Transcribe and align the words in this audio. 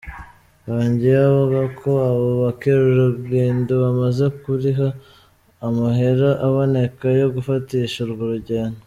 Yongeye 0.65 1.21
avuga 1.29 1.61
ko 1.79 1.89
abo 2.09 2.27
bakerarugendo 2.43 3.71
"bamaze 3.83 4.25
kuriha 4.41 4.87
amahera 5.67 6.29
aboneka 6.47 7.05
yo 7.21 7.27
gufatisha 7.35 7.97
urwo 8.05 8.23
rugendo". 8.33 8.79